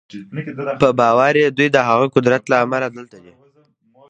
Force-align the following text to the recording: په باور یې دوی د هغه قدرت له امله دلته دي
په 0.81 0.87
باور 0.99 1.33
یې 1.41 1.47
دوی 1.57 1.67
د 1.71 1.77
هغه 1.87 2.05
قدرت 2.15 2.43
له 2.51 2.55
امله 2.65 2.87
دلته 2.97 3.17
دي 3.23 3.31